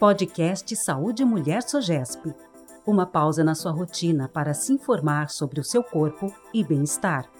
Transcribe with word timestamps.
Podcast 0.00 0.74
Saúde 0.76 1.26
Mulher 1.26 1.60
Sogesp. 1.60 2.34
Uma 2.86 3.04
pausa 3.04 3.44
na 3.44 3.54
sua 3.54 3.70
rotina 3.70 4.30
para 4.30 4.54
se 4.54 4.72
informar 4.72 5.28
sobre 5.28 5.60
o 5.60 5.62
seu 5.62 5.84
corpo 5.84 6.34
e 6.54 6.64
bem-estar. 6.64 7.30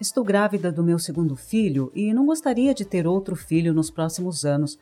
Estou 0.00 0.24
grávida 0.24 0.72
do 0.72 0.82
meu 0.82 0.98
segundo 0.98 1.36
filho 1.36 1.92
e 1.94 2.12
não 2.12 2.26
gostaria 2.26 2.74
de 2.74 2.84
ter 2.84 3.06
outro 3.06 3.36
filho 3.36 3.72
nos 3.72 3.88
próximos 3.88 4.44
anos. 4.44 4.76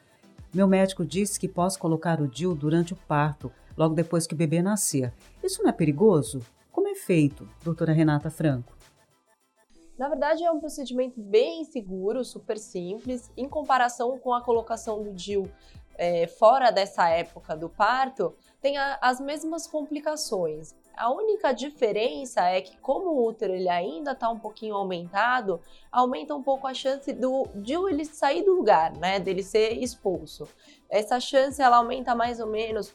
Meu 0.55 0.67
médico 0.67 1.05
disse 1.05 1.39
que 1.39 1.47
posso 1.47 1.79
colocar 1.79 2.23
o 2.23 2.27
DIU 2.27 2.55
durante 2.55 2.95
o 2.95 2.97
parto, 3.07 3.53
logo 3.77 3.95
depois 3.95 4.27
que 4.27 4.33
o 4.33 4.39
bebê 4.39 4.63
nascer. 4.63 5.13
Isso 5.43 5.63
não 5.63 5.69
é 5.69 5.73
perigoso? 5.73 6.41
Como 6.73 6.89
é 6.89 6.95
feito, 6.95 7.47
doutora 7.63 7.93
Renata 7.93 8.31
Franco? 8.31 8.73
Na 9.99 10.09
verdade, 10.09 10.43
é 10.43 10.51
um 10.51 10.59
procedimento 10.59 11.21
bem 11.21 11.65
seguro, 11.65 12.25
super 12.25 12.59
simples, 12.59 13.31
em 13.37 13.47
comparação 13.47 14.19
com 14.19 14.33
a 14.33 14.43
colocação 14.43 15.03
do 15.03 15.13
DIU 15.13 15.49
é, 15.97 16.27
fora 16.27 16.71
dessa 16.71 17.09
época 17.09 17.57
do 17.57 17.69
parto, 17.69 18.35
tem 18.61 18.77
a, 18.77 18.99
as 19.01 19.21
mesmas 19.21 19.67
complicações. 19.67 20.75
A 20.97 21.11
única 21.11 21.53
diferença 21.53 22.43
é 22.43 22.61
que, 22.61 22.77
como 22.79 23.11
o 23.11 23.27
útero 23.27 23.53
ele 23.53 23.69
ainda 23.69 24.13
está 24.13 24.29
um 24.31 24.39
pouquinho 24.39 24.77
aumentado, 24.77 25.61
aumenta 25.91 26.35
um 26.35 26.43
pouco 26.43 26.67
a 26.67 26.75
chance 26.75 27.13
do 27.13 27.49
DIU 27.55 27.89
ele 27.89 28.05
sair 28.05 28.45
do 28.45 28.55
lugar, 28.55 28.93
né, 28.93 29.19
dele 29.19 29.43
ser 29.43 29.73
expulso. 29.83 30.49
Essa 30.89 31.19
chance 31.19 31.61
ela 31.61 31.79
aumenta 31.79 32.15
mais 32.15 32.39
ou 32.39 32.47
menos 32.47 32.95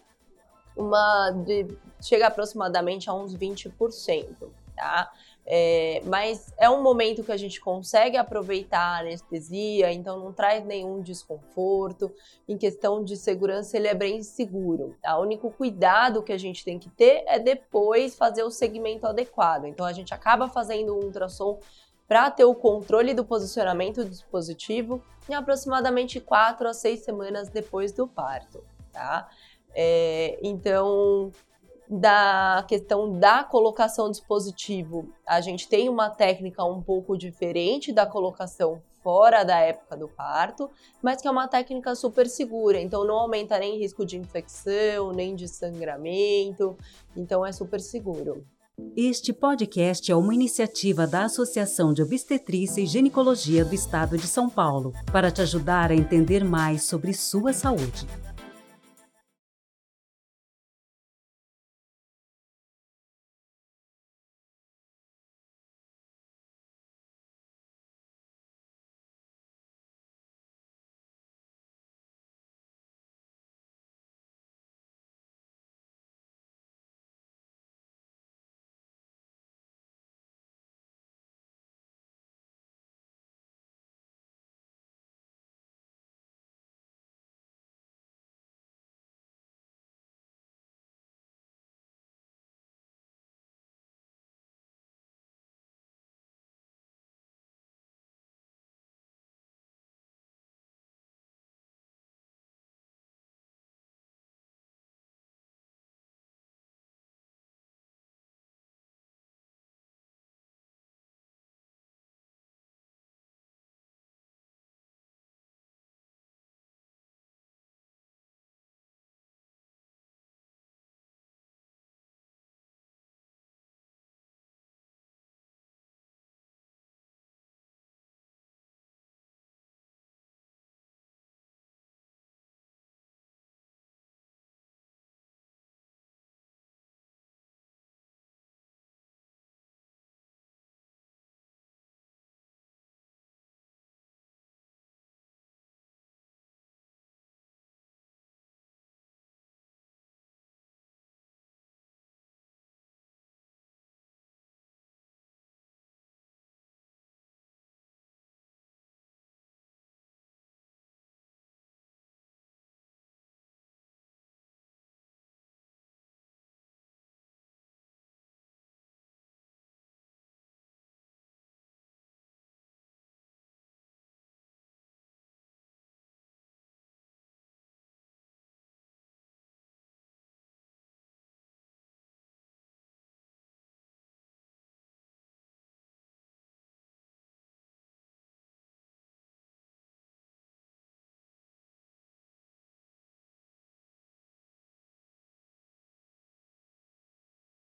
uma 0.76 1.32
de, 1.32 1.68
chega 2.02 2.28
aproximadamente 2.28 3.10
a 3.10 3.14
uns 3.14 3.36
20%, 3.36 4.50
tá? 4.76 5.12
É, 5.46 6.02
mas 6.06 6.54
é 6.60 6.70
um 6.70 6.84
momento 6.84 7.24
que 7.24 7.32
a 7.32 7.38
gente 7.38 7.60
consegue 7.60 8.16
aproveitar 8.18 8.98
a 8.98 9.00
anestesia, 9.00 9.92
então 9.92 10.20
não 10.20 10.32
traz 10.32 10.64
nenhum 10.64 11.02
desconforto. 11.02 12.12
Em 12.48 12.56
questão 12.56 13.04
de 13.04 13.18
segurança, 13.18 13.76
ele 13.76 13.88
é 13.88 13.96
bem 13.96 14.22
seguro. 14.22 14.96
Tá? 15.02 15.18
O 15.18 15.24
único 15.24 15.50
cuidado 15.50 16.22
que 16.22 16.32
a 16.32 16.38
gente 16.38 16.64
tem 16.64 16.78
que 16.78 16.90
ter 16.90 17.24
é 17.26 17.40
depois 17.40 18.16
fazer 18.16 18.44
o 18.44 18.52
segmento 18.52 19.08
adequado. 19.08 19.66
Então 19.66 19.86
a 19.86 19.94
gente 19.94 20.14
acaba 20.14 20.48
fazendo 20.48 20.96
um 20.96 21.06
ultrassom 21.06 21.60
para 22.08 22.30
ter 22.32 22.46
o 22.46 22.56
controle 22.56 23.14
do 23.14 23.26
posicionamento 23.26 24.04
do 24.04 24.10
dispositivo 24.10 25.02
em 25.30 25.34
aproximadamente 25.34 26.20
4 26.20 26.68
a 26.68 26.74
6 26.74 27.00
semanas 27.02 27.50
depois 27.50 27.92
do 27.92 28.08
parto. 28.08 28.64
Tá? 28.92 29.30
É, 29.74 30.40
então, 30.42 31.32
da 31.90 32.64
questão 32.68 33.18
da 33.18 33.44
colocação 33.44 34.06
do 34.06 34.12
dispositivo, 34.12 35.12
a 35.26 35.42
gente 35.42 35.68
tem 35.68 35.90
uma 35.90 36.10
técnica 36.10 36.64
um 36.64 36.82
pouco 36.82 37.18
diferente 37.18 37.92
da 37.92 38.06
colocação 38.06 38.80
fora 39.02 39.44
da 39.44 39.58
época 39.60 39.98
do 39.98 40.08
parto, 40.08 40.70
mas 41.02 41.22
que 41.22 41.28
é 41.28 41.32
uma 41.32 41.48
técnica 41.48 41.96
super 41.96 42.28
segura, 42.28 42.80
então 42.80 43.08
não 43.08 43.16
aumenta 43.16 43.58
nem 43.58 43.80
risco 43.80 44.06
de 44.06 44.18
infecção, 44.18 45.12
nem 45.12 45.36
de 45.36 45.48
sangramento, 45.48 46.78
então 47.18 47.46
é 47.46 47.52
super 47.52 47.80
seguro. 47.80 48.46
Este 48.96 49.34
podcast 49.34 50.10
é 50.12 50.16
uma 50.16 50.34
iniciativa 50.34 51.06
da 51.08 51.26
Associação 51.26 51.94
de 51.94 52.02
Obstetrícia 52.02 52.82
e 52.82 52.86
Ginecologia 52.86 53.66
do 53.66 53.76
Estado 53.76 54.18
de 54.18 54.28
São 54.28 54.50
Paulo, 54.50 54.94
para 55.12 55.32
te 55.32 55.42
ajudar 55.42 55.92
a 55.92 55.96
entender 55.96 56.46
mais 56.46 56.84
sobre 56.84 57.14
sua 57.14 57.52
saúde. 57.52 58.08